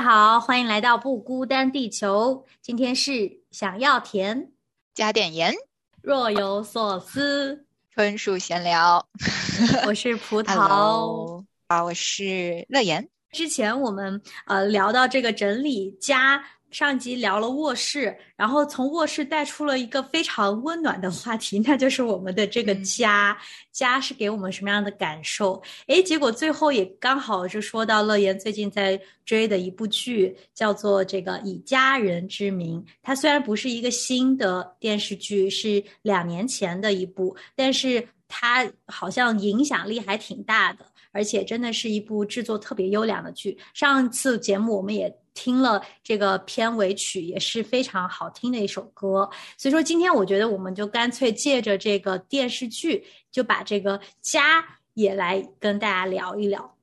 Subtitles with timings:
[0.00, 2.46] 家好，欢迎来到不孤单地球。
[2.62, 4.50] 今天是想要甜，
[4.94, 5.52] 加点盐，
[6.00, 7.66] 若有所思。
[7.90, 9.06] 纯属闲聊。
[9.86, 11.44] 我是葡萄。
[11.66, 13.10] 啊，我是乐言。
[13.30, 23.36] 之前我们呃聊到这个整理家，上一集聊了卧室，然后从卧室带出了一个非常温暖的话题，那就是我们的这个嗯家，
[23.72, 25.60] 家是给我们什么样的感受？
[25.88, 32.80] 诶，结果最后也刚好就说到乐言最近在追的一部剧，叫做这个《以家人之名》。
[33.02, 40.86] 它虽然不是一个新的电视剧，是两年前的一部，但是它好像影响力还挺大的。
[41.12, 43.58] 而且真的是一部制作特别优良的剧。
[43.74, 49.28] 上次节目我们也听了这个片尾曲，也是非常好听的一首歌。
[49.56, 56.76] 所以说今天我觉得我们就干脆借着这个电视剧，就把这个家也来跟大家聊一聊。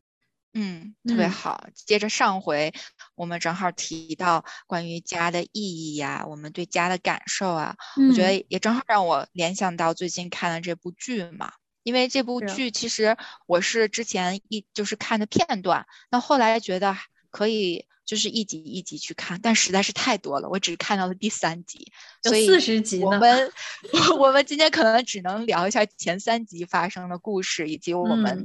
[0.53, 1.67] 嗯，特别嗯好。
[1.75, 2.73] 接着上回
[3.15, 7.75] 我们正好提到关于家的意义呀，我们对家的感受啊，
[8.09, 11.51] 我觉嗯得也正好让我联想到最近看的这部剧嘛。
[11.87, 13.15] 因为这部剧其实
[13.45, 16.97] 我是之前一就是看的片段，那后来觉得
[17.31, 21.89] 可以就是一集一集去看，但实在是太多了，我只看到了第三集，
[22.23, 23.51] 所以四十集呢我们
[24.19, 28.43] 我们今天可能只能聊一下前三集发生的故事，以及我们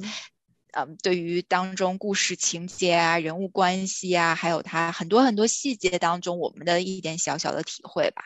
[0.75, 8.22] 嗯嗯对于当中故事情节啊、人物关系啊，还有它很多很多细节当中我们的一点小小的体会吧。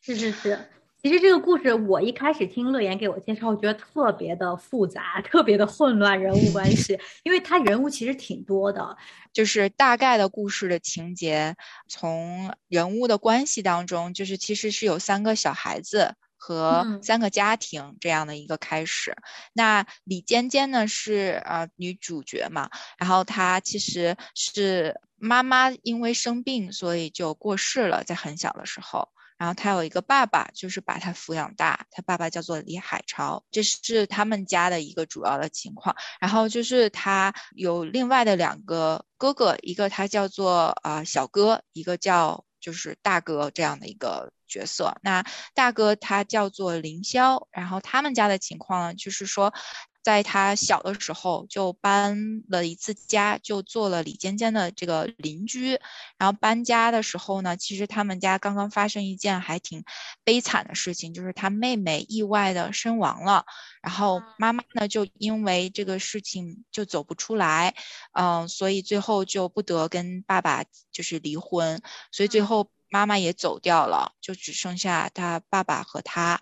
[0.00, 0.70] 是是是。
[1.02, 8.96] 其实这个故事，我一开始听乐言给我介绍，我觉得特别的复杂，特别的混乱人物关系， 因为他人物其实挺多的。
[9.32, 11.56] 就是大概的故事的情节，
[11.88, 19.16] 从人物的关系当中，就是其实是有三个小孩子和嗯三个家庭这样的一个开始。
[19.54, 22.68] 那李尖尖呢是呃女主角嘛，
[22.98, 29.08] 然后她其实是妈妈因为生病，所以就过世了，在很小的时候。
[29.40, 35.96] 然后他有一个爸爸，就是把他抚养大，他爸爸叫做李海潮，这是他们家的一个主要的情况。
[36.20, 44.94] 然后就是他有另外的两个哥哥，一个他叫做呃小哥，一个叫就是大哥这样的一个角色。
[45.00, 45.24] 那
[45.54, 49.54] 大哥他叫做凌霄，然后他们家的情况呢，就是说。
[50.02, 55.78] 在他小的时候就搬了一次家，就做了李尖尖的这个邻居。
[56.16, 59.84] 然后搬家的时候呢，其实他们家刚刚发生一件还挺
[60.24, 63.44] 悲惨的事情，就是他妹妹意外的身亡了。
[63.82, 67.74] 然后妈妈呢，就因为这个事情就走不出来，
[68.12, 76.40] 嗯、所以最后就不得跟爸爸就是离婚，所以最后妈妈也走掉了，就只剩下他爸爸和他。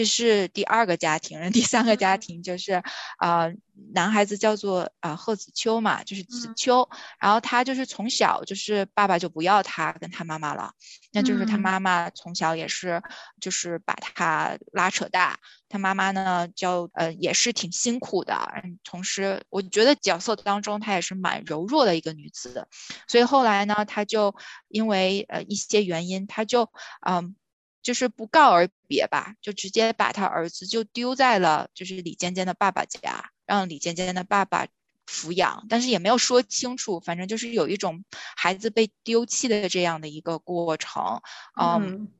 [0.00, 2.82] 这是第二个家庭，第三个家庭就是，
[3.18, 3.52] 呃，
[3.92, 6.54] 男孩子叫做呃贺子秋嘛，就是子嗯。
[6.56, 6.88] 秋，
[7.18, 10.72] 然后他就是从小就是爸爸就不要他跟他妈妈了，
[11.12, 11.60] 那就是他嗯。
[11.60, 13.02] 妈妈从小也是
[13.42, 15.38] 就是把他拉扯大，
[15.68, 22.66] 他妈妈呢就呃也是挺辛苦的，嗯同时我觉得角色当中她也是蛮柔弱的一个女子，
[23.06, 24.34] 所以后来呢，她就
[24.68, 26.72] 因为呃一些原因，她就
[27.06, 27.36] 嗯。
[27.82, 34.66] 就是不告而别吧，就直接把他儿子就丢在了就是李尖尖的爸爸家，让李尖尖的爸爸
[35.06, 38.04] 抚养，但是也没有说清楚，反正就是有一种
[38.36, 41.20] 孩子被丢弃的这样的一个过程，
[41.60, 42.12] 嗯嗯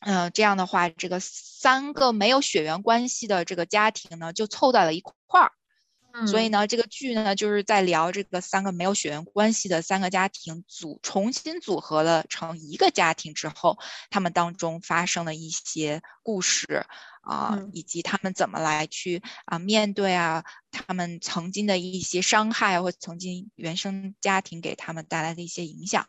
[0.00, 5.52] 嗯、呃这样的话，这个三个没有血缘关系的这个家庭呢，就凑在了一块儿。
[6.26, 13.78] 所以呢，这个剧呢就是在聊这个三个没有血缘关系的三个家庭组重新组合了成一个家庭之后，
[14.10, 16.86] 他们当中发生的一些故事
[17.22, 26.06] 啊，以及他们怎么来去啊面对啊他们曾经的一些伤害或曾经原生家庭给他们带来的一些影响。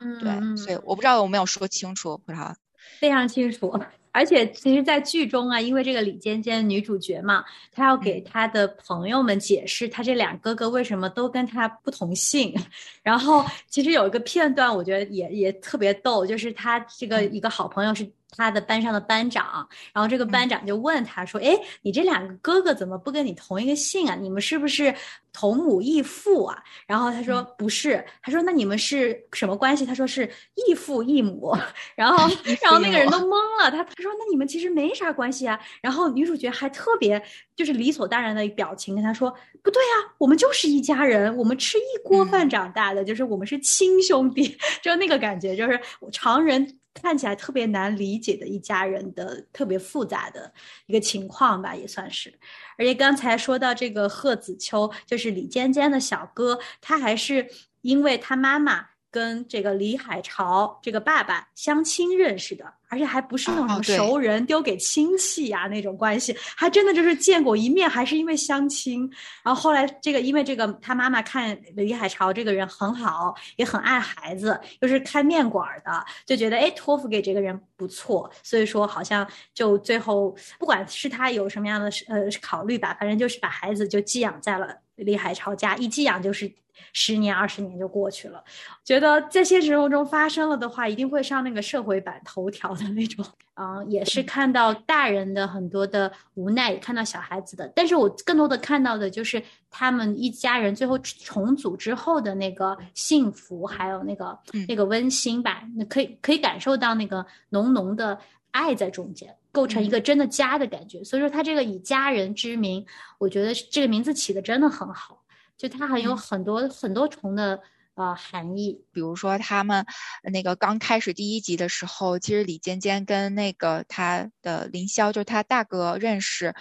[0.00, 2.56] 嗯，对，所以我不知道有没有说清楚，不知道。
[2.98, 3.78] 非常清楚。
[4.12, 12.54] 而且，其实，在剧中啊，因为这个李尖尖女主角嘛，她要给她的朋友们解释，她这两哥哥为什么都跟她不同姓。
[13.02, 18.08] 然后，其实有一个片段，我觉得也也特别逗，就是她这个一个好朋友是。
[18.36, 24.14] 他的班上的班长，然后这个班长就问他说：“哎，你这两个哥哥怎么不跟你同一个姓啊？
[24.14, 24.94] 你们是不是
[25.32, 31.54] 同母异父啊？”然后他说：“不是。”他说：“那你们是什么关系？”他说：“是异父异母。
[31.94, 32.26] ”然后，
[32.62, 33.70] 然后那个人都懵了。
[33.70, 37.22] 他他说：“那你们其实没啥关系啊。”然后女主角还特别
[37.54, 39.30] 就是理所当然的表情跟他说
[39.62, 45.78] ：“不对啊，我们就是一家人，我们吃一锅饭长大的，就是我们是亲兄弟。”就那个感觉，就是
[46.10, 46.78] 常人。
[46.94, 50.52] 看起来特别难理解的一家人的特别复杂的
[50.86, 52.32] 一个情况吧，也算是。
[52.78, 57.50] 而且刚才说到这个贺子秋，就是李尖尖的小哥，他还是
[57.80, 58.91] 因为他妈妈。
[59.12, 69.08] 跟这个李海潮这个爸爸相亲认识的，而且还不是那种什么熟人丢给亲戚呀那种关系，还真的就是见过一面，还是因为相亲。
[69.42, 86.50] 然后后来这个因为这个他妈妈看李海潮这个人很好，也很爱孩子，又是开面馆的，就觉得哎托付给这个人不错，所以说好像就最后不管是他有什么样的呃考虑吧，反正就是把孩子就寄养在了李海潮家，一寄养就是。
[86.92, 88.42] 十年二十年就过去了，
[88.84, 93.24] 觉得在现实生活中发生了的话，一定会上那个社会版头条的那种。
[93.54, 97.70] 嗯，也是看到大人的很多的无奈，也看到小孩子的。
[97.76, 105.62] 但是我更多的看到的就是他们一家人最后重组之后的那个幸福，还有那个那个温馨吧。
[105.76, 108.18] 那可以可以感受到那个浓浓的
[108.52, 111.04] 爱在中间，构成一个真的家的感觉。
[111.04, 112.84] 所以说，他这个以家人之名，
[113.18, 115.21] 我觉得这个名字起的真的很好。
[115.56, 117.60] 就它还有很多很多重的
[117.94, 119.86] 呃含义，比如说他们
[120.32, 126.54] 那个刚开始第一集的时候，其实李尖尖跟那个他的凌霄，就是他大哥认识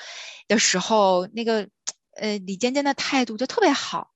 [0.48, 1.68] 的时候，那个
[2.16, 4.10] 呃李尖尖的态度就特别好。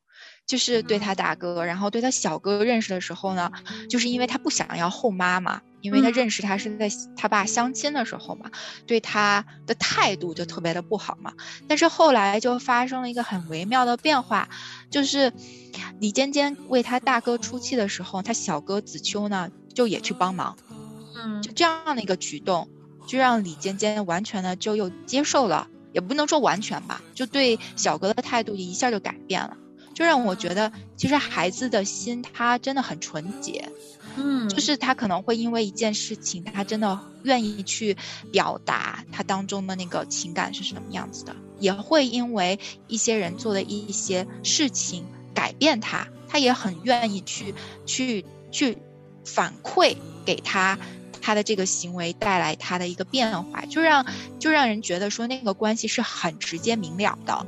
[0.47, 3.51] 就是对他大哥，然后对他小哥认识的时候呢，
[3.89, 8.49] 就是因为他不想要后妈嘛，因为他认识他是在他爸相亲的时候嘛，
[8.87, 11.33] 对他的态度就特别的不好嘛。
[11.67, 14.49] 但是后来就发生了一个很微妙的变化，
[14.89, 15.31] 就是
[15.99, 20.57] 李尖尖为他大哥出气的时候，他小哥子秋呢就也去帮忙，
[21.15, 22.67] 嗯，就这样的一个举动，
[23.05, 29.55] 就让李尖尖完全的就又接受了，也不能说完全吧，就对小哥的态度一下就改变了。
[29.93, 33.69] 就让我觉得，其实孩子的心他真的很纯洁，
[34.17, 37.97] 嗯，就是他可能会因为一件事情，他真的愿意去
[38.31, 47.53] 表达他当中的那个情感是什么样子的，也会因为一些人做的一些事情改变他，他也很愿意去
[47.85, 48.77] 去去
[49.25, 49.95] 反馈
[50.25, 50.77] 给他
[51.21, 54.05] 他的这个行为带来他的一个变化，就让
[54.39, 57.45] 就让人觉得说那个关系是很直接明了的。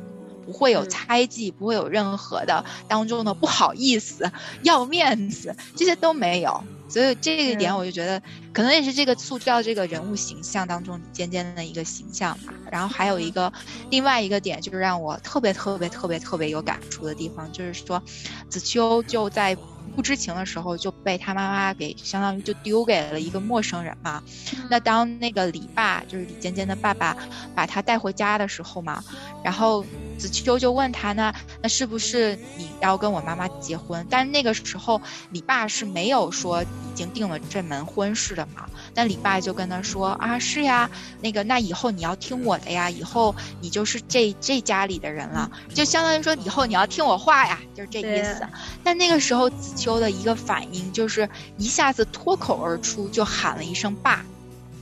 [0.48, 4.32] 不会有猜忌，不会有任何的当中的不好意思、
[4.64, 6.64] 要面子，这些都没有。
[6.88, 8.22] 所以这一点，我就觉得
[8.54, 12.54] 可能也是这个塑造这个人物形象当中尖尖的一个形象吧。
[12.72, 13.52] 然后还有一个
[13.90, 18.02] 另外一个点，就是让我特别特别特别特别有感触的地方，就是说
[18.48, 19.58] 子秋就在。
[19.96, 24.22] 不知情的时候就被他妈妈给相当于就丢给了一个陌生人嘛。
[24.70, 27.18] 那当那个李爸就是李尖尖的爸爸
[27.56, 29.04] 把他带回家的时候嘛，
[29.44, 29.84] 然后
[30.18, 34.06] 子秋就问他呢，那是不是你要跟我妈妈结婚？
[34.10, 38.66] 但那个时候李爸是没有说已经定了这门婚事的嘛。
[38.96, 40.90] 那李爸就跟他说啊，是呀，
[41.22, 48.48] 那个那以后你要听我的呀，以后你就是这这家里的人了，就相当于说以后你要听我话呀，就是这意思。
[48.84, 49.98] 但那个时候子秋。
[49.98, 54.24] 的一个反应就是一下子脱口而出，就喊了一声“爸”，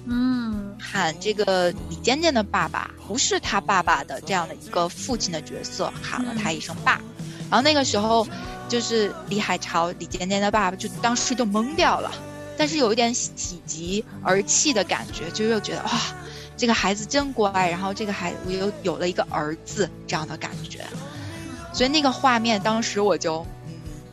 [0.05, 0.44] 嗯，
[0.95, 7.01] 喊这个李尖尖的爸爸，不是他爸爸的这样的一个父亲的角色，喊了他一声“爸”。
[7.51, 8.25] 然后那个时候，
[8.69, 12.09] 就是李海潮、李尖尖的爸爸就当时就懵掉了，
[12.57, 15.91] 但是有一点喜极而泣的感觉，就又觉得哇，
[16.55, 20.85] 这个孩子真乖，然后这个孩我又有了一个儿子这样的感觉，
[21.73, 23.45] 所以那个画面当时我就。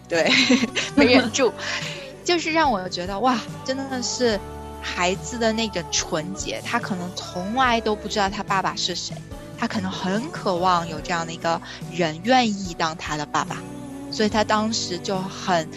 [0.08, 0.30] 对，
[0.94, 1.50] 没忍住，
[2.22, 4.38] 就是让我觉得哇，真的是
[4.82, 9.14] 孩子的那个纯洁，他可能从来都不知道他爸爸是谁，
[9.56, 11.60] 他可能很渴望有这样的一个
[11.92, 13.62] 人愿意当他的爸爸，
[14.10, 15.68] 所以他当时就很，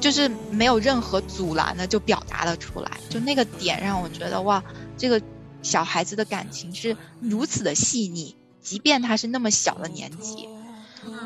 [0.00, 4.62] 就是没有任何阻拦的就表达了出来，就那个点让我觉得哇，
[4.96, 5.22] 这个
[5.62, 10.48] 小孩子的感情是如此的细腻，即便他是那么小的年纪。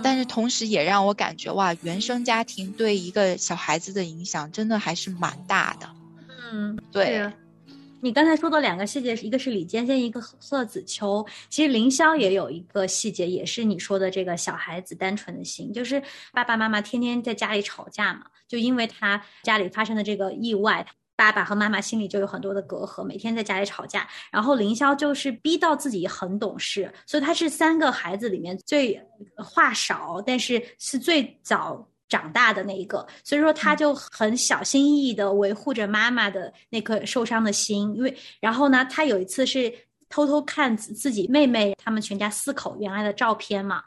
[0.03, 5.89] 但是同时也让我感觉哇，原生家庭对一个小孩子的影响真的还是蛮大的。
[6.53, 7.33] 嗯，对。
[8.01, 11.25] 你刚才说的两个细节，一个是李尖尖，一个贺子秋。
[11.49, 20.87] 其实凌霄也有一个细节，也是你说的这个小孩子单纯的心，就是爸爸妈妈天天在家里吵架嘛，就因为他家里发生的这个意外。
[21.15, 24.09] 爸爸和妈妈心里就有很多的隔阂，每天在家里吵架。
[24.33, 29.01] 然后凌霄就是逼到自己很懂事，所以他是三个孩子里面最
[29.37, 33.07] 话少，但是是最早长大的那一个。
[33.25, 37.95] 所以说他就很小心翼翼的维护着妈妈的那颗受伤的心。
[37.97, 39.73] 因为然后呢，他有一次是。
[40.13, 43.83] 偷偷看自己妹妹他们全家四口原来的照片嘛，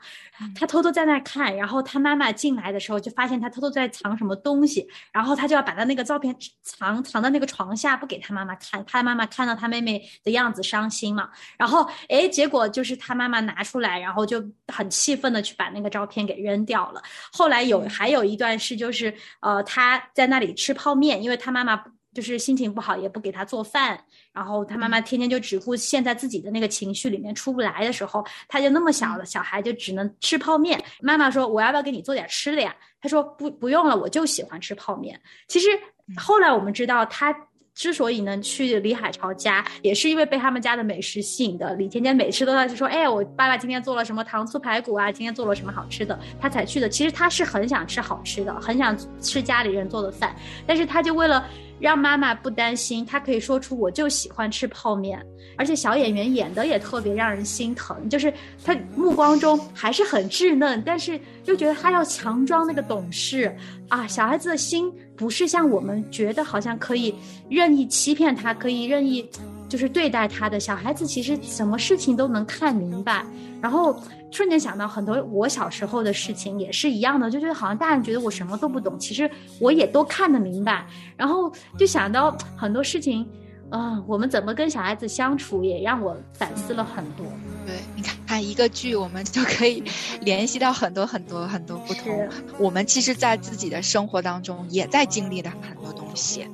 [0.56, 11.30] 他偷偷在那看，然后他妈妈进来的时候就发现他偷偷在藏什么东西，然后他就要把他那个照片藏藏到那个床下，不给他妈妈看，他妈妈看到他妹妹的样子伤心嘛，
[11.60, 17.00] 然后哎，结果就是他妈妈拿出来，然后就很气愤的去把那个照片给扔掉了。
[17.32, 21.84] 后来有还有一段是就是呃他在那里吃泡面，因为他妈妈。
[22.16, 24.00] 就是心情不好，也不给他做饭，
[24.32, 30.82] 然后他妈妈天天就只顾陷在自己的那个情绪里面出不来的时候，他就那么小的小孩就只能吃泡面。
[31.02, 35.20] 妈妈说：“我要不要给你做点吃的呀？”他说：“不，不用了，我就喜欢吃泡面。”
[35.50, 35.68] 其实
[36.16, 37.36] 后来我们知道，他
[37.74, 41.74] 之所以能去李海潮家，也是因为被他们家的美食吸引的。
[41.76, 45.12] 李甜甜每次都在说：“哎，我爸爸今天做了什么糖醋排骨啊？
[45.12, 46.88] 今天做了什么好吃的？”他才去的。
[46.88, 50.34] 其实他是很想吃好吃的，很想吃家里人做的饭，
[50.66, 51.46] 但是他就为了。
[51.80, 55.24] 让妈妈不担心，她可以说出我就喜欢吃泡面，
[55.58, 63.56] 而且小演员演的也特别让人心疼，就是他目光中还是很稚嫩，但是又觉得他要强装那个懂事
[63.90, 64.08] 啊。
[64.08, 67.14] 小孩子的心不是像我们觉得好像可以
[67.50, 69.30] 任意欺骗他，可以任意
[69.68, 70.60] 就是对待他的。
[70.60, 73.26] 小孩子其实什么事情都能看明白，
[73.62, 73.96] 然后。
[74.32, 79.32] 瞬间想到很多我小时候的事情也是一样的，就觉得好像大人觉得我什么都不懂，其实
[79.62, 80.86] 我也都看得明白。
[81.16, 83.26] 然后就想到很多事情，
[83.72, 87.26] 嗯，我们怎么跟小孩子相处，也让我反思了很多。
[87.66, 89.82] 对，你看看一个剧，我们就可以
[90.20, 92.28] 联系到很多很多很多不同。
[92.60, 96.46] 我们其实，在自己的生活当中，也在经历的很多东西。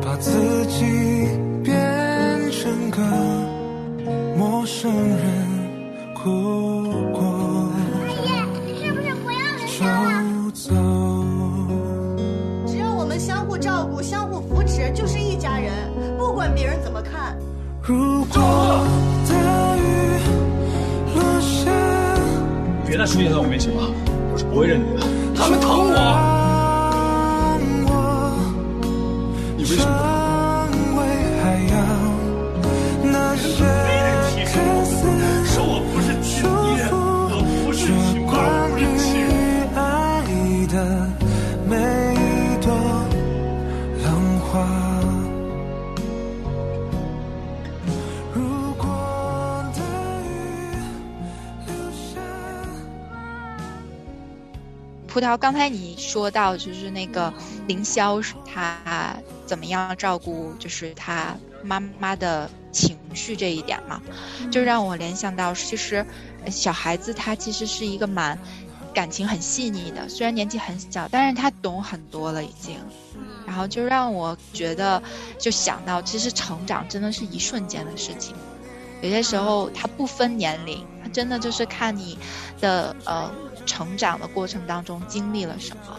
[0.00, 0.84] 把自己
[1.62, 1.76] 变
[2.50, 3.00] 成个
[4.36, 5.18] 陌生人
[6.14, 7.70] 哭过，
[8.08, 9.38] 是不是不要
[10.52, 10.74] 走？
[12.66, 15.72] 只要我们相互照顾、相互扶持，就是一家人。
[16.18, 17.36] 不管别人怎么看。
[17.82, 18.84] 如果
[19.28, 19.80] 大雨
[21.14, 21.70] 落下，
[22.86, 23.82] 别再出现在我面前了，
[24.32, 25.06] 我是不会认你的。
[25.34, 26.27] 他们疼我，
[29.70, 30.18] 为什么？
[55.10, 57.32] 葡萄，刚才你说到就是那个
[57.66, 59.16] 凌霄，他
[59.48, 64.00] 怎么样照顾就是他妈妈的情绪这一点嘛，
[64.52, 66.04] 就让我联想到，其实
[66.50, 68.38] 小孩子他其实是一个蛮
[68.94, 72.78] 感情很细腻的，虽然年纪很小，但是他懂很多了已经，
[73.46, 75.02] 然后就让我觉得
[75.38, 78.36] 就想到，其实成长真的是一瞬间的事情，
[79.00, 82.18] 有些时候他不分年龄，他真的就是看你
[82.60, 83.32] 的呃。
[83.66, 85.94] 成长的过程当中经历了什么？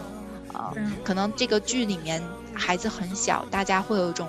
[0.59, 0.73] 啊，
[1.05, 2.21] 可能这个剧里面
[2.53, 4.27] 孩子很小，大家会有一种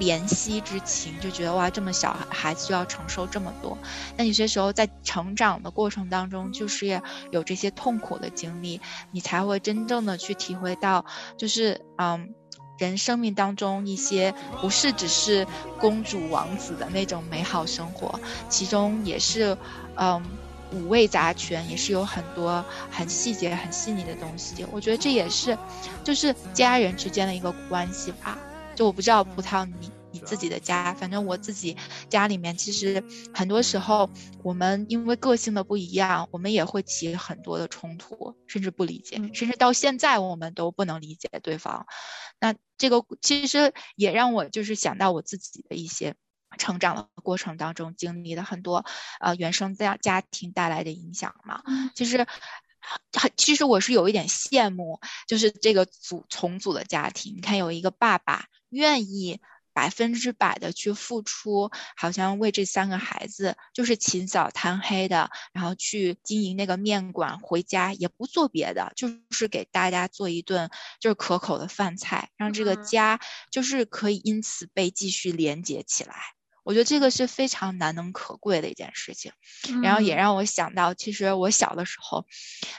[0.00, 3.78] 怜惜之情，就觉得哇，这么小孩子就要承受这么多。
[4.16, 8.80] 那有些时候在成长的过程当中，就是有这些痛苦的经历，
[9.12, 11.04] 你才会真正的去体会到，
[11.36, 12.34] 就是嗯，
[12.78, 15.46] 人生命当中一些不是只是
[15.78, 18.18] 公主王子的那种美好生活，
[18.48, 19.56] 其中也是
[19.94, 20.20] 嗯。
[20.72, 24.66] 五味杂陈，也是有很多很细节、很细腻的东西。
[24.72, 25.56] 我觉得这也是，
[26.02, 28.38] 就是家人之间的一个关系吧。
[28.74, 30.92] 就我不知道葡萄，你你自己的家。
[30.94, 31.76] 反正我自己
[32.08, 34.10] 家里面，其实很多时候
[34.42, 41.86] 我们因为个性的不一样，我们也会起很多的冲突，甚至不理解，甚至到现在我们都不能理解对方。
[42.40, 46.16] 那这个其实也让我就是想到我自己的一些
[46.58, 48.84] 成长的过程当中经历的很多
[49.20, 51.62] 呃原生家家庭带来的影响嘛。
[51.94, 52.26] 其实。
[53.34, 57.34] 其实我是有一点羡慕，就是这个组重组的家庭。
[57.34, 59.40] 你看，有一个爸爸愿意
[59.72, 70.70] 百分之百的去付出，好像为这三个孩子就是起早贪黑的，然后去经营那个面馆，回家也不做别的，就是给大家做一顿
[71.00, 73.18] 就是可口的饭菜，让这个家
[73.50, 76.16] 就是可以因此被继续连接起来。
[76.64, 79.32] 我觉得这个是非常难能可贵的一件事情，
[79.82, 82.26] 然后也让我想到，其实我小的时候，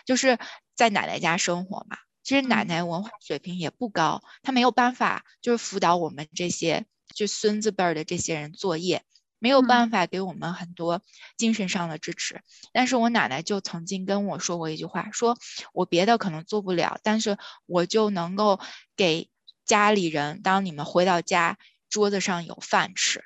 [0.06, 0.38] 就是
[0.76, 1.98] 在奶奶家生活嘛。
[2.24, 9.04] 其实奶奶文化水平也不高，她没有办法就是辅导我们这些就孙子辈儿的这些人作业，
[9.38, 11.04] 没有办法给我们很多
[11.38, 12.42] 精神上的支持。
[12.74, 15.38] 但是我奶奶就曾经跟我说过一句话，说
[15.72, 17.38] 我别的可能做不了，但是
[17.68, 18.60] 我就能够
[18.96, 19.30] 给
[19.64, 21.60] 家里人，当你们回到家，
[21.92, 23.24] 桌子上有饭吃。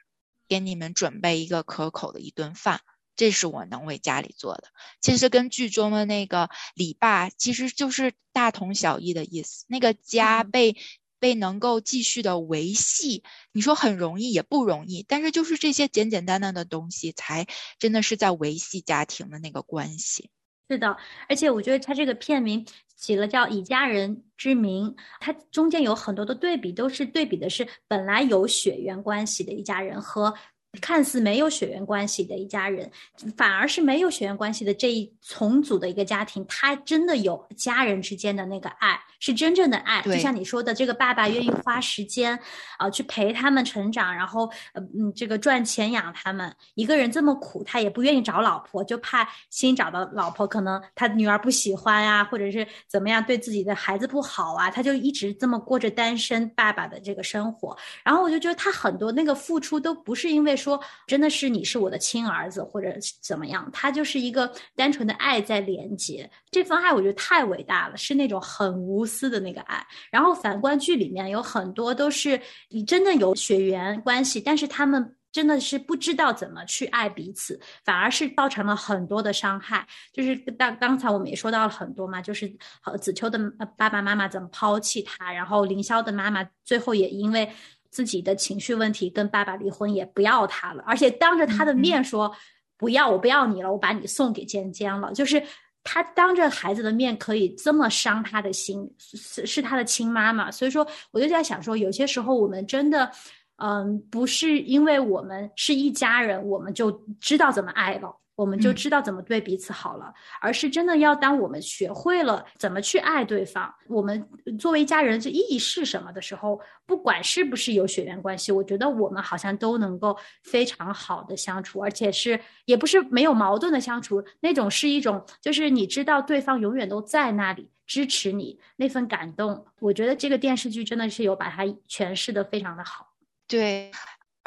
[0.49, 2.81] 给你们准备一个可口的一顿饭，
[3.15, 4.63] 这是我能为家里做的。
[4.99, 9.63] 其实跟剧中的那个李爸其实就是大同小异的意思。
[9.67, 10.75] 那个家被
[11.19, 17.45] 被能够继续的维系，你说很容易也不容易，但是就是这些简简单单的东西，才
[17.77, 20.29] 真的是在维系家庭的那个关系。
[20.69, 20.95] 是的，
[21.27, 22.63] 而且我觉得他这个片名
[22.95, 30.33] 起了叫“以家人之名”，它中间有很多的对比，都是对比的是本来有血缘关系的一家人和。
[30.79, 32.89] 看似没有血缘关系的一家人，
[33.35, 39.99] 反而是没有血缘关系的这一重组的一个家庭，他真的有家人之间的那个爱，是真正的爱。
[40.03, 42.39] 就像你说的，这个爸爸愿意花时间
[42.77, 46.55] 啊去陪他们成长，然后呃嗯这个赚钱养他们。
[46.75, 57.75] 一个人这么苦，他也不愿意找老婆，就怕新找的老婆可能他女儿不喜欢啊，或者是怎么样对自己的孩子不好啊，他就一直这么过着单身爸爸的这个生活。
[58.03, 60.58] 然后我就觉得他很多那个付出都不是因为。
[60.59, 69.83] 说真的是你是我的亲儿子或者怎么样，他就是一个单纯的爱在连接，这份爱我觉得太伟大了，是那种很无私的那个爱。
[70.11, 72.39] 然后反观剧里面有很多都是
[72.69, 79.87] 你真的有血缘关系，但是他们真的是不知道怎么去爱彼此，反而是造成了很多的伤害。
[80.11, 82.51] 就是刚刚才我们也说到了很多嘛，就是
[82.99, 83.39] 子秋的
[83.77, 87.49] 爸爸妈妈怎么抛弃他，然后凌霄的妈妈最后也因为。
[87.91, 92.31] 自己的情绪问题跟爸爸离婚也不要他了，而且当着他的面说
[92.77, 95.11] 不要我不要你了，我把你送给尖尖了。
[95.13, 95.41] 就是
[95.83, 100.51] 他当着孩子的面可以这么伤他的心，是是他的亲妈妈。
[100.51, 103.11] 所以说，我就在想说，有些时候我们真的，
[103.57, 108.15] 嗯，不是因为我们是一家人，我们就知道怎么爱了。
[108.39, 114.25] 我们就知道怎么对彼此好了，而是真的要当我们学会了怎么去爱对方，我们
[114.57, 133.09] 作为家人这意义是什么的时候，不管是不是有血缘关系，我觉得我们好像都能够非常好的相处，而且是也不是没有矛盾的相处，那种是一种就是你知道对方永远都在那里支持你那份感动，我觉得这个电视剧真的是有把它诠释的非常的好，
[133.49, 133.91] 对。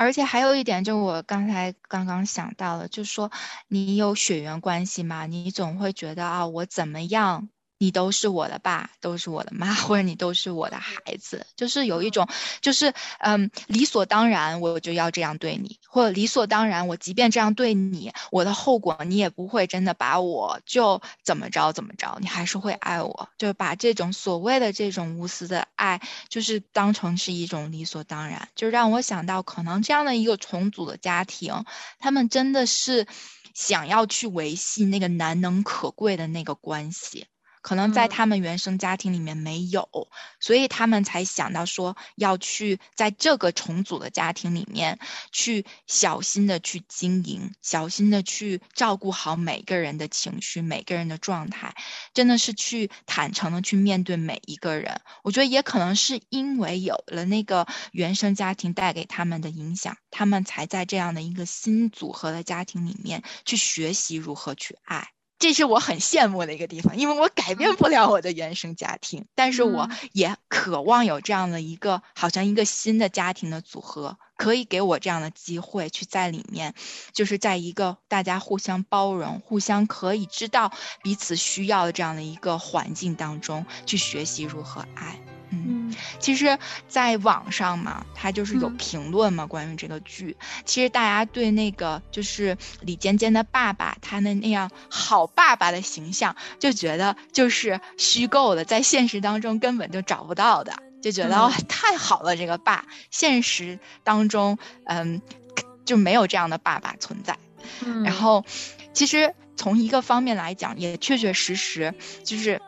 [0.02, 3.30] 而且还有一点，就我刚才刚刚想到了，就是说
[3.68, 7.48] 你有血缘关系嘛，你总会觉得啊，我怎么样？
[7.82, 12.28] 你都是我的爸，都是我的妈，或者你都是我的孩子，就是有一种，
[12.60, 31.64] 就是嗯，理所当然我就要这样对你，或者理所当然我即便这样对你，我的后果你也不会真的把我就怎么着怎么着，你还是会爱我，就把这种所谓的这种无私的爱，就是当成是一种理所当然，就让我想到可能这样的一个重组的家庭，
[31.98, 33.08] 他们真的是
[33.54, 37.26] 想要去维系那个难能可贵的那个关系。
[37.62, 39.88] 可能在他们原生家庭里面没有，
[40.40, 44.98] 所以他们才想到说要去在这个重组的家庭里面
[45.30, 51.74] 去小心的去经营，小心的去照顾好每个人的情绪，每个人的状态，
[52.12, 55.00] 真的是去坦诚的去面对每一个人。
[55.22, 65.12] 我觉得也可能是因为有了那个原生家庭带给他们的影响，他们才在这样的一个新组合的家庭里面去学习如何去爱。
[65.42, 76.74] 这是我很羡慕的一个地方，因为我改变不了我的原生家庭，但是我也渴望有这样的一个，好像一个新的家庭的组合，可以给我这样的机会去在里面，
[77.12, 80.70] 就是在一个大家互相包容、互相可以知道
[81.02, 85.20] 彼此需要的这样的一个环境当中去学习如何爱。
[85.50, 85.81] 嗯。
[86.18, 90.36] 其实，在网上嘛，他就是有嗯评论嘛，关于这个剧。
[90.64, 105.20] 其实大家对那个就是李尖尖的爸爸，他的那样好爸爸的形象，就觉得就是虚构的，在现实当中根本就找不到的，就觉得、嗯哇太好了，这个爸，现实当中嗯
[105.84, 107.36] 就没有这样的爸爸存在。
[107.84, 108.44] 嗯，然后，
[108.92, 112.60] 其实从一个方面来讲，也确确实实就是，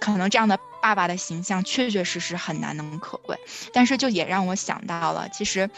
[0.00, 3.38] 可能这样的爸爸的形象确确实实很难能可贵。
[3.72, 5.68] 但是就也让我想到了，其实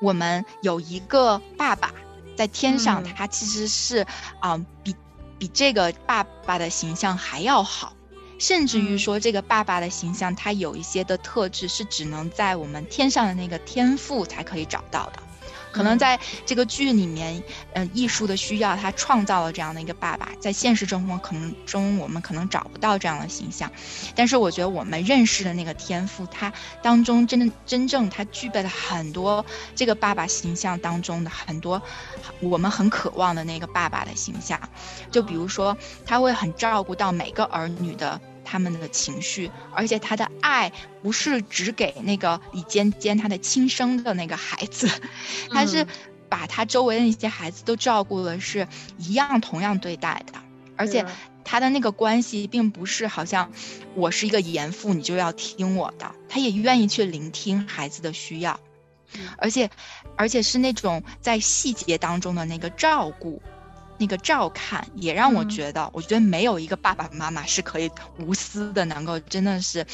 [0.00, 1.92] 我们有一个爸爸
[2.36, 4.06] 在天上，嗯他其实是
[4.40, 4.94] 啊、比
[5.38, 7.92] 比这个爸爸的形象还要好。
[8.38, 15.22] 甚至于嗯说，这个爸爸的形象，他有一些的特质是只能在我们天上的那个天赋才可以找到的。
[15.76, 17.42] 可能嗯在这个剧里面，
[17.74, 23.70] 嗯、艺术的需要，他创造了这样的一个爸爸，在现实生活可能中，我们可能找不到这样的形象。
[24.14, 26.50] 但是我觉得我们认识的那个天赋，他
[26.82, 31.82] 当中真的真正他具备了很多这个爸爸形象当中的很多
[32.40, 34.58] 我们很渴望的那个爸爸的形象。
[35.10, 38.18] 就比如说，他会很照顾到每个儿女的。
[38.46, 44.88] 他们的情绪，而且他的爱不是只给那个李尖尖他的亲生的那个孩子，
[45.50, 45.88] 他是嗯
[46.28, 50.38] 把他周围的那些孩子都照顾了，是一样同样对待的，
[50.76, 51.04] 而且
[51.44, 53.50] 他的那个关系并不是好像
[53.94, 58.58] 我是一个严父，你就要听我的，他也愿意去聆听孩子的需要，
[59.38, 59.68] 而且
[60.16, 63.42] 而且是那种在细节当中的那个照顾。
[63.98, 69.86] 那个照看也让我嗯觉得，我觉得没有一个爸爸妈妈是可以无私的，能够真的是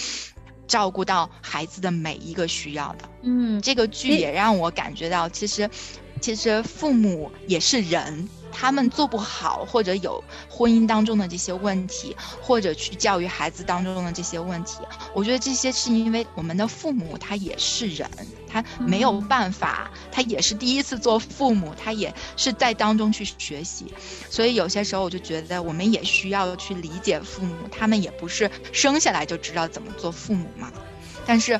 [0.66, 3.08] 照顾到孩子的每一个需要的。
[3.22, 5.68] 嗯，这个剧也让我感觉到，其实，
[6.20, 14.78] 其实父母也是人，他们做不好或者有婚姻当中的这些问题，或者去教育孩子当中的这些问题，
[15.14, 18.08] 我觉得这些是因为我们的父母他也是人，
[18.46, 23.92] 他没有办法，他也是第一次做父母，他也是在当中去学习，
[24.30, 30.70] 所以有些时候我就觉得我们也需要去理解父母，他们也不是生下来就知道怎么做父母嘛，
[31.26, 31.58] 但是。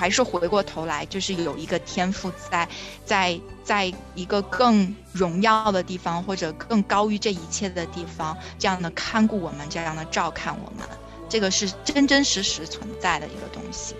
[0.00, 2.66] 还是回过头来，就是有一个天赋在，
[3.04, 10.88] 在在一个更荣耀的地方，或者更高于这一切的地方，这样的看顾我们，这样的照看我们，
[11.28, 13.94] 这个是真真实实存在的一个东西。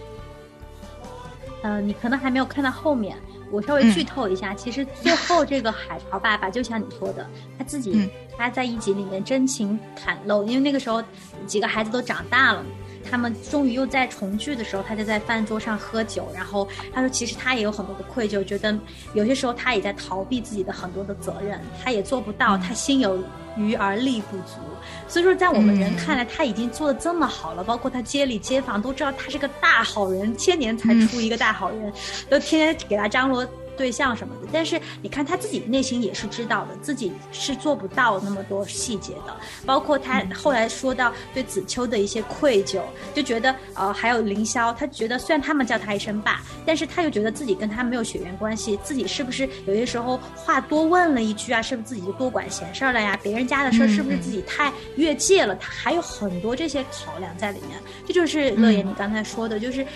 [1.62, 3.18] 呃，你可能还没有看到后面，
[3.50, 4.54] 我稍微嗯剧透一下。
[4.54, 11.04] 其实最后这个海潮爸爸，就像你说的，他自己、嗯他在一集里面真情袒露，因为那个时候
[11.46, 12.64] 几个孩子都长大了。
[13.08, 18.76] 他们终于又在重聚的时候，他就在饭桌上喝酒，然后他说，其实他也有很多的愧疚，觉得
[19.14, 23.22] 有些时候他也在逃避自己的很多的责任，他也做不到，他心有
[23.56, 24.54] 余而力不足。
[25.08, 31.92] 所以说，在我们人嗯看来，他已经做的这么好了，包括他街里街坊都知道他是个大好人，千年才出一个大好人，
[32.28, 33.46] 都天天给他张罗
[33.80, 34.48] 对象什么的。
[34.52, 42.82] 但是你看他自己内心也是知道的，自己是做不到那么多细节的，包括他后来说到对子秋的一些愧疚，
[43.14, 53.18] 就觉得呃还有凌霄，他觉得虽然他们叫他一声爸，但是他又觉得自己跟他没有血缘关系，自己是不是有些时候话多问了一句啊，是不是自己就多管闲事儿了呀？
[53.22, 55.56] 别人家的事儿是不是自己太越界了？
[55.56, 57.78] 他还有很多这些考量在里面。
[58.06, 59.86] 这就是乐言你刚才说的，就是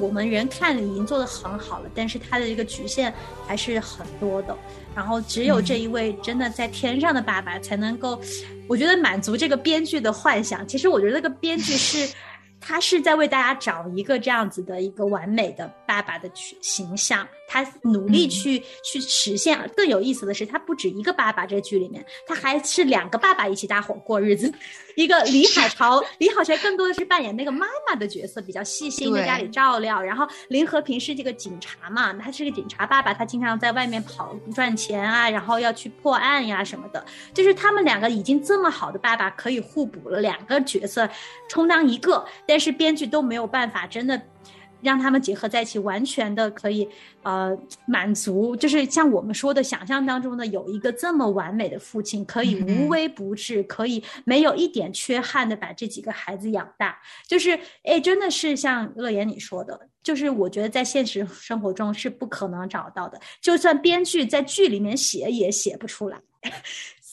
[0.00, 3.12] 我们人看已经做的很好了，但是他的这个局限
[3.46, 4.56] 还是很多的。
[4.94, 8.20] 然后只有这一位真的在天上的爸爸才能够，
[8.68, 10.66] 我觉得满足这个编剧的幻想。
[10.66, 12.08] 其实我觉得这个编剧是。
[12.58, 19.58] 他是在为大家找一个这样子的一个完美的爸爸的去形象，他努力去、去实现。
[19.76, 24.52] 更有意思的是，他不止一个爸爸，这剧里面他还是两个爸爸一起搭伙过日子。
[24.96, 30.00] 一个李海潮，李海潮更多的是扮演那个妈妈的角色，比较细心，在家里照料。
[30.00, 37.04] 然后林和平是这个警察嘛，他是个警察爸爸，他经常在外面跑赚钱啊，然后要去破案呀什么的。
[37.34, 41.08] 就是他们两个已经这么好的爸爸，可以互补了，两个角色
[41.48, 44.20] 充当一个，但是编剧都没有办法真的。
[44.80, 46.88] 让他们结合在一起，完全的可以
[47.22, 66.18] 呃满足，就是像我们说的想象当中的有一个这么完美的父亲，可以无微不至，可以没有一点缺憾的把这几个孩子养大，就是哎，真的是像乐言你说的，就是我觉得在现实生活中是不可能找到的，就算编剧在剧里面写也写不出来。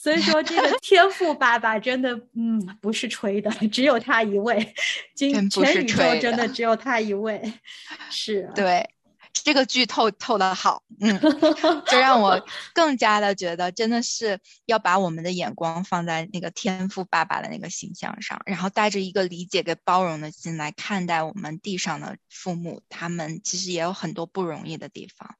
[0.04, 4.74] 所以说，这个 天赋爸爸真的，嗯，不是吹的，只有他一位，
[5.14, 7.40] 今全宇宙真的只有他一位，
[8.10, 8.90] 是、啊，对。
[9.32, 11.18] 这个剧透透的好，嗯，
[11.86, 25.34] 就让我 更加的觉得真的是要把我们的眼光放在那个天赋爸爸的那个形象上，然后带着一个理解跟包容的心来看待我们地上的父母，他们其实也有很多不容易的地方。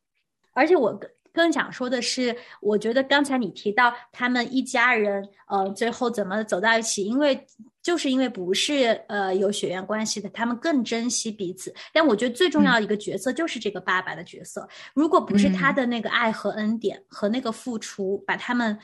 [0.52, 0.98] 而且我
[1.34, 7.38] 更更想说的是，我觉得刚才你提到他们一家人，呃，最后怎么走到一起，因为
[7.82, 11.74] 就是因为不是呃有血缘关系的，他们更珍惜彼此。
[11.92, 18.78] 但我觉得最重要的一个角色就是这个爸爸的角色，如果不是他的那个爱和恩典和那个付出，把他们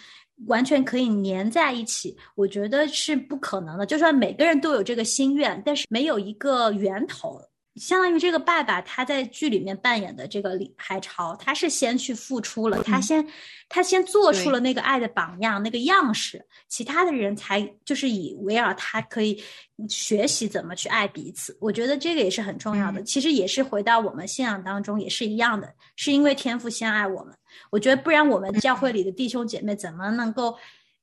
[0.47, 3.87] 完全可以粘在一起，我觉得是不可能的。
[3.87, 7.41] 就算每个人都有这个心愿，但是没有一个源头。
[7.77, 13.27] 相当于这个爸爸，他在剧里面扮演的这个李海潮，他是先去付出了，他先
[13.69, 19.41] 他先做出了那个爱的榜样，那个样式，其他的人才就是以围绕他可以
[19.89, 21.57] 学习怎么去爱彼此。
[21.61, 23.03] 我觉得这个也是很重要的。
[23.05, 27.35] 其实也是回到我们信仰当中也是一样的，是因为天父先爱我们。
[27.71, 30.59] 我觉得不然，我们教会里的弟兄姐妹怎么能够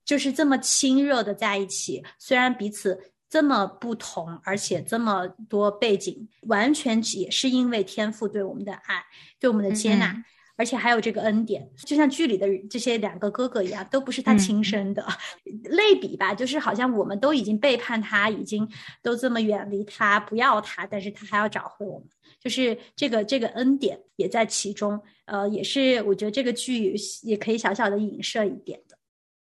[0.06, 2.03] 就是这么亲热的在一起？
[2.19, 3.13] 虽然彼此。
[3.30, 9.04] 这么不同，而且这么多背景，完全也是因为天赋对我们的爱，
[9.38, 10.24] 对我们的接纳，
[10.56, 11.70] 而且还有这个恩典。
[11.86, 15.06] 就像剧里的这些两个哥哥一样，都不是他亲生的。
[15.66, 18.66] 类比吧，就是好像我们都已经背叛他，已经
[19.02, 22.08] 都这么远离他，不要他，但是他还要找回我们，
[22.40, 25.04] 就是这个这个恩典也在其中。
[25.26, 28.98] 呃，也是我觉得这个剧也可以小小的影射一点的。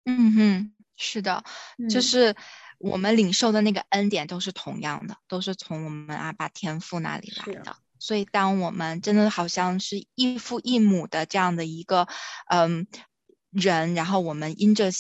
[0.05, 1.43] 嗯哼，是的，
[1.89, 2.35] 就是。
[2.83, 7.77] 我们领受的那个恩典都是同样的，都是从我们阿爸天父那里来的。
[7.99, 12.09] 所以，当我们真的好像是异父异母的这样的一个
[12.51, 12.87] 嗯
[13.51, 14.91] 人，然后我们因着。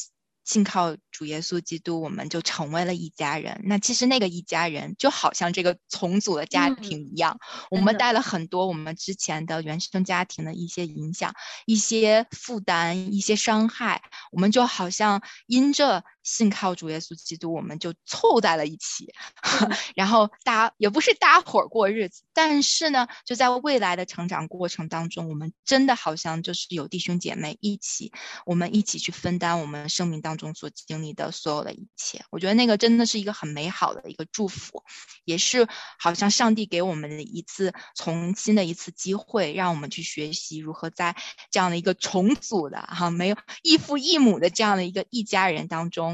[0.45, 3.61] 信靠主耶稣基督，我们就成为了一家人。
[3.63, 7.39] 那其实那个一家人就好像这个重组的家庭一样，
[7.71, 11.33] 我们带了很多我们之前的原生家庭的一些影响、
[11.65, 19.15] 一些负担、一些伤害，我们就好像因着信靠主耶稣基督，我们就凑在了一起，
[19.95, 28.13] 然后搭也不是搭伙过日子，但是呢，就在未来的成长过程当中，我们真的好像就是有弟兄姐妹一起，
[28.45, 30.33] 我们一起去分担我们生命当。
[30.33, 34.83] 当中所经历的所有的一切，我觉得那个真的是一个很美好的一个祝福，
[35.27, 41.15] 也是好像上帝给我们的一次重新的一次机会，让我们去学习如何在
[41.51, 46.12] 这样的一个重组的哈没有异父异母的这样的一个一家人当中，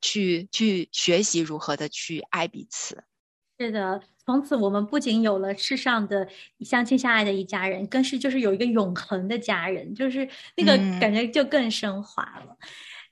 [0.00, 3.04] 去去学习如何的去爱彼此。
[3.58, 6.28] 是的，从此我们不仅有了世上的
[6.60, 12.54] 相亲相爱的一家人，更是就是有一个永恒的家人，就是那个感觉就更升华了。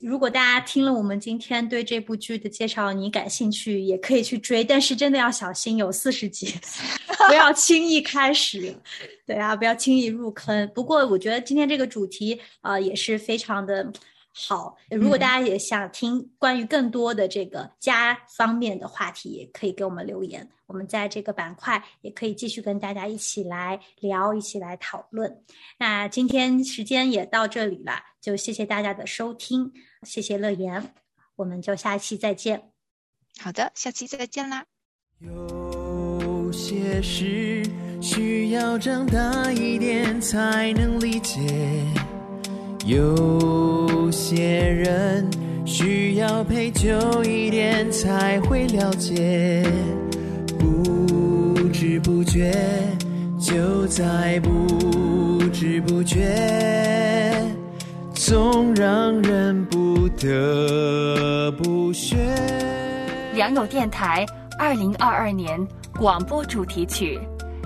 [0.01, 6.53] 如果大家听了我们今天对这部剧的介绍，你感兴趣也可以去追，但是真的要小心，有四十集，
[7.27, 8.77] 不要轻易开始。
[9.25, 10.71] 对啊，不要轻易入坑。
[10.75, 13.91] 不过我觉得今天这个主题啊也是非常的。
[14.37, 20.49] 好，如果大家也想听关于更多的这个家方面的话题，也可以给我们留言。
[20.67, 25.45] 我们在这个板块也可以继续跟大家一起来聊，一起来讨论。
[25.79, 30.93] 那今天时间也到这里了，就谢谢大家的收听，谢谢乐言，
[31.37, 32.73] 我们就下期再见。
[33.39, 34.65] 好的，下期再见啦。
[35.21, 37.63] 有些事
[38.03, 41.41] 需要长大一点才能理解。
[42.87, 45.29] 有些人
[45.67, 49.67] 需要陪久一点才会了解，
[50.57, 52.53] 不知不觉
[53.41, 57.35] 就在不知不觉，
[58.15, 62.17] 总让人不得不学。
[63.35, 64.25] 良友电台
[64.61, 65.61] 二零二二年
[65.99, 67.19] 广播主题曲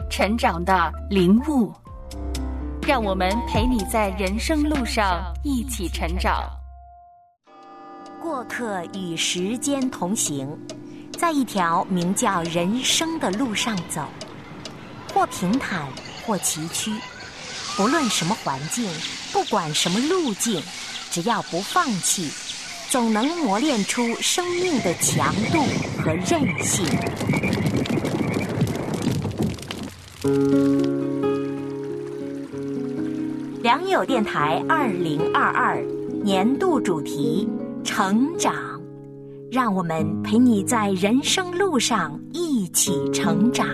[0.09, 1.67] 《成长的领悟》。
[2.89, 6.49] 让我们陪你在人生路上一起成长。
[8.19, 10.49] 过客与时间同行，
[11.19, 14.09] 在一条名叫人生的路上走，
[15.13, 15.87] 或平坦，
[16.25, 16.99] 或崎岖。
[17.77, 18.91] 不论什么环境，
[19.35, 20.59] 不管什么路径，
[21.11, 22.33] 只要不放弃，
[22.89, 25.63] 总能磨练出生命的强度
[26.03, 26.87] 和韧性。
[33.63, 35.83] 良友电台二零二二
[36.23, 37.49] 年度主题
[37.85, 38.79] 成长。
[39.51, 43.67] 让我们陪你在人生路上一起成长。